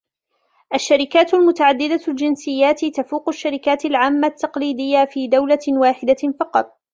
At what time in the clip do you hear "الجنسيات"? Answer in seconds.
2.07-2.85